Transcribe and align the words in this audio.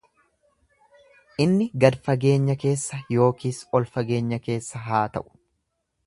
Inni 1.43 1.65
gad 1.83 1.97
fageenya 2.07 2.55
keessa 2.63 2.99
yookiis 3.15 3.59
ol 3.81 3.85
fageenya 3.97 4.39
keessa 4.47 4.81
haa 4.87 5.03
ta'u. 5.19 5.29